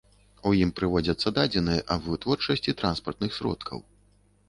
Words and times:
У 0.51 0.53
ім 0.61 0.71
прыводзяцца 0.79 1.33
дадзеныя 1.37 1.85
аб 1.99 2.09
вытворчасці 2.09 2.77
транспартных 2.83 3.31
сродкаў. 3.41 3.89